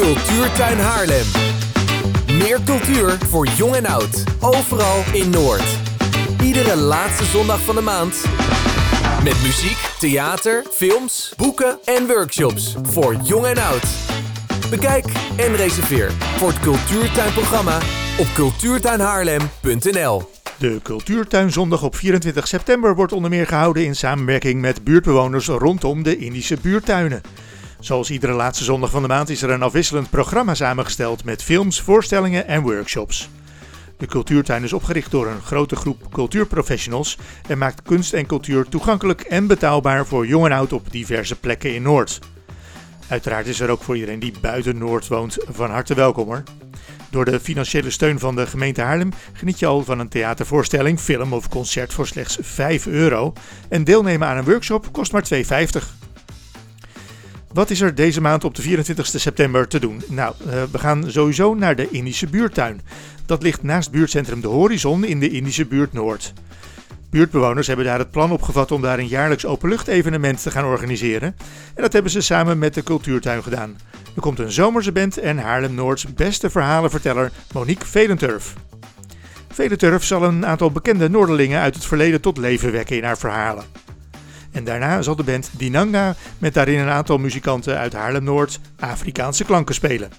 Cultuurtuin 0.00 0.78
Haarlem. 0.78 1.26
Meer 2.38 2.58
cultuur 2.64 3.18
voor 3.28 3.46
jong 3.46 3.74
en 3.74 3.86
oud. 3.86 4.24
Overal 4.40 5.02
in 5.12 5.30
Noord. 5.30 5.78
Iedere 6.42 6.76
laatste 6.76 7.24
zondag 7.24 7.60
van 7.60 7.74
de 7.74 7.80
maand. 7.80 8.24
Met 9.24 9.42
muziek, 9.42 9.76
theater, 9.98 10.64
films, 10.70 11.32
boeken 11.36 11.78
en 11.84 12.06
workshops. 12.06 12.76
Voor 12.82 13.14
jong 13.22 13.46
en 13.46 13.58
oud. 13.58 13.84
Bekijk 14.70 15.04
en 15.36 15.56
reserveer 15.56 16.12
voor 16.12 16.48
het 16.48 16.60
Cultuurtuinprogramma 16.60 17.78
op 18.18 18.26
cultuurtuinhaarlem.nl. 18.34 20.22
De 20.58 20.80
Cultuurtuinzondag 20.82 21.82
op 21.82 21.96
24 21.96 22.48
september 22.48 22.94
wordt 22.94 23.12
onder 23.12 23.30
meer 23.30 23.46
gehouden 23.46 23.84
in 23.84 23.96
samenwerking 23.96 24.60
met 24.60 24.84
buurtbewoners 24.84 25.46
rondom 25.46 26.02
de 26.02 26.16
Indische 26.16 26.56
buurtuinen. 26.62 27.22
Zoals 27.80 28.10
iedere 28.10 28.32
laatste 28.32 28.64
zondag 28.64 28.90
van 28.90 29.02
de 29.02 29.08
maand 29.08 29.28
is 29.28 29.42
er 29.42 29.50
een 29.50 29.62
afwisselend 29.62 30.10
programma 30.10 30.54
samengesteld 30.54 31.24
met 31.24 31.42
films, 31.42 31.80
voorstellingen 31.80 32.46
en 32.46 32.62
workshops. 32.62 33.28
De 33.96 34.06
cultuurtuin 34.06 34.62
is 34.62 34.72
opgericht 34.72 35.10
door 35.10 35.26
een 35.26 35.40
grote 35.40 35.76
groep 35.76 36.12
cultuurprofessionals 36.12 37.18
en 37.48 37.58
maakt 37.58 37.82
kunst 37.82 38.12
en 38.12 38.26
cultuur 38.26 38.68
toegankelijk 38.68 39.20
en 39.20 39.46
betaalbaar 39.46 40.06
voor 40.06 40.26
jong 40.26 40.44
en 40.46 40.52
oud 40.52 40.72
op 40.72 40.90
diverse 40.90 41.36
plekken 41.36 41.74
in 41.74 41.82
Noord. 41.82 42.18
Uiteraard 43.08 43.46
is 43.46 43.60
er 43.60 43.70
ook 43.70 43.82
voor 43.82 43.94
iedereen 43.94 44.20
die 44.20 44.34
buiten 44.40 44.78
Noord 44.78 45.08
woont 45.08 45.36
van 45.48 45.70
harte 45.70 45.94
welkom 45.94 46.26
hoor. 46.26 46.42
Door 47.10 47.24
de 47.24 47.40
financiële 47.40 47.90
steun 47.90 48.18
van 48.18 48.36
de 48.36 48.46
gemeente 48.46 48.80
Haarlem 48.80 49.12
geniet 49.32 49.58
je 49.58 49.66
al 49.66 49.84
van 49.84 49.98
een 49.98 50.08
theatervoorstelling, 50.08 51.00
film 51.00 51.32
of 51.32 51.48
concert 51.48 51.92
voor 51.92 52.06
slechts 52.06 52.38
5 52.40 52.86
euro. 52.86 53.32
En 53.68 53.84
deelnemen 53.84 54.28
aan 54.28 54.36
een 54.36 54.44
workshop 54.44 54.92
kost 54.92 55.12
maar 55.12 55.24
2,50. 55.34 55.99
Wat 57.52 57.70
is 57.70 57.80
er 57.80 57.94
deze 57.94 58.20
maand 58.20 58.44
op 58.44 58.54
de 58.54 58.62
24 58.62 59.06
september 59.06 59.68
te 59.68 59.80
doen? 59.80 60.02
Nou, 60.08 60.34
uh, 60.46 60.62
we 60.70 60.78
gaan 60.78 61.10
sowieso 61.10 61.54
naar 61.54 61.76
de 61.76 61.90
Indische 61.90 62.26
buurtuin. 62.26 62.80
Dat 63.26 63.42
ligt 63.42 63.62
naast 63.62 63.90
buurtcentrum 63.90 64.40
De 64.40 64.48
Horizon 64.48 65.04
in 65.04 65.20
de 65.20 65.30
Indische 65.30 65.66
buurt 65.66 65.92
Noord. 65.92 66.32
Buurtbewoners 67.10 67.66
hebben 67.66 67.84
daar 67.84 67.98
het 67.98 68.10
plan 68.10 68.32
opgevat 68.32 68.72
om 68.72 68.82
daar 68.82 68.98
een 68.98 69.08
jaarlijks 69.08 69.46
openluchtevenement 69.46 70.42
te 70.42 70.50
gaan 70.50 70.64
organiseren. 70.64 71.36
En 71.74 71.82
dat 71.82 71.92
hebben 71.92 72.10
ze 72.10 72.20
samen 72.20 72.58
met 72.58 72.74
de 72.74 72.82
cultuurtuin 72.82 73.42
gedaan. 73.42 73.78
Er 74.14 74.20
komt 74.20 74.38
een 74.38 74.52
zomerse 74.52 74.92
band 74.92 75.18
en 75.18 75.38
Haarlem 75.38 75.74
Noords 75.74 76.14
beste 76.14 76.50
verhalenverteller 76.50 77.32
Monique 77.52 77.86
Velenturf. 77.86 78.54
Velenturf 79.52 80.04
zal 80.04 80.22
een 80.22 80.46
aantal 80.46 80.70
bekende 80.70 81.08
Noorderlingen 81.08 81.60
uit 81.60 81.74
het 81.74 81.84
verleden 81.84 82.20
tot 82.20 82.38
leven 82.38 82.72
wekken 82.72 82.96
in 82.96 83.04
haar 83.04 83.18
verhalen. 83.18 83.64
En 84.52 84.64
daarna 84.64 85.02
zal 85.02 85.16
de 85.16 85.22
band 85.22 85.50
Dinanga 85.52 86.16
met 86.38 86.54
daarin 86.54 86.78
een 86.78 86.88
aantal 86.88 87.18
muzikanten 87.18 87.78
uit 87.78 87.92
Haarlem-Noord 87.92 88.60
Afrikaanse 88.78 89.44
klanken 89.44 89.74
spelen. 89.74 90.10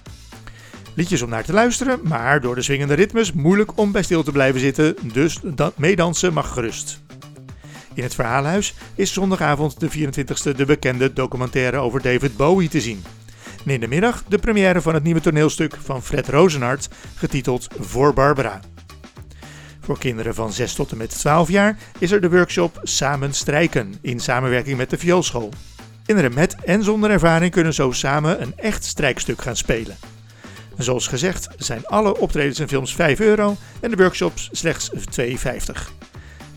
Liedjes 0.94 1.22
om 1.22 1.30
naar 1.30 1.44
te 1.44 1.52
luisteren, 1.52 2.00
maar 2.02 2.40
door 2.40 2.54
de 2.54 2.62
swingende 2.62 2.94
ritmes 2.94 3.32
moeilijk 3.32 3.78
om 3.78 3.92
bij 3.92 4.02
stil 4.02 4.22
te 4.22 4.32
blijven 4.32 4.60
zitten, 4.60 4.96
dus 5.12 5.40
meedansen 5.76 6.32
mag 6.32 6.52
gerust. 6.52 7.00
In 7.94 8.02
het 8.02 8.14
verhaalhuis 8.14 8.74
is 8.94 9.12
zondagavond 9.12 9.80
de 9.80 9.90
24e 9.90 10.56
de 10.56 10.64
bekende 10.64 11.12
documentaire 11.12 11.76
over 11.76 12.02
David 12.02 12.36
Bowie 12.36 12.68
te 12.68 12.80
zien. 12.80 13.04
En 13.64 13.72
in 13.72 13.80
de 13.80 13.88
middag 13.88 14.24
de 14.28 14.38
première 14.38 14.80
van 14.80 14.94
het 14.94 15.02
nieuwe 15.02 15.20
toneelstuk 15.20 15.76
van 15.82 16.02
Fred 16.02 16.28
Rozenhart, 16.28 16.88
getiteld 17.14 17.68
Voor 17.78 18.12
Barbara. 18.12 18.60
Voor 19.84 19.98
kinderen 19.98 20.34
van 20.34 20.52
6 20.52 20.74
tot 20.74 20.90
en 20.90 20.96
met 20.96 21.10
12 21.10 21.48
jaar 21.48 21.76
is 21.98 22.10
er 22.10 22.20
de 22.20 22.30
workshop 22.30 22.80
Samen 22.82 23.34
Strijken 23.34 23.94
in 24.00 24.20
samenwerking 24.20 24.76
met 24.76 24.90
de 24.90 24.98
vioolschool. 24.98 25.52
Kinderen 26.06 26.34
met 26.34 26.56
en 26.64 26.82
zonder 26.82 27.10
ervaring 27.10 27.52
kunnen 27.52 27.74
zo 27.74 27.92
samen 27.92 28.42
een 28.42 28.52
echt 28.56 28.84
strijkstuk 28.84 29.42
gaan 29.42 29.56
spelen. 29.56 29.96
En 30.76 30.84
zoals 30.84 31.06
gezegd 31.06 31.48
zijn 31.56 31.86
alle 31.86 32.18
optredens 32.18 32.58
en 32.58 32.68
films 32.68 32.94
5 32.94 33.20
euro 33.20 33.56
en 33.80 33.90
de 33.90 33.96
workshops 33.96 34.48
slechts 34.52 34.90
2,50. 35.20 35.26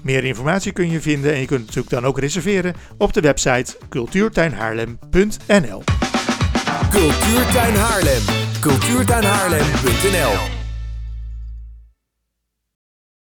Meer 0.01 0.23
informatie 0.23 0.71
kun 0.71 0.89
je 0.89 1.01
vinden 1.01 1.33
en 1.33 1.39
je 1.39 1.45
kunt 1.45 1.65
natuurlijk 1.65 1.89
dan 1.89 2.05
ook 2.05 2.19
reserveren 2.19 2.75
op 2.97 3.13
de 3.13 3.21
website 3.21 3.77
cultuurtuinhaarlem.nl. 3.89 5.83
Cultuurtuin 6.89 7.75
Haarlem. 7.75 8.21
Cultuurtuinhaarlem.nl 8.61 10.64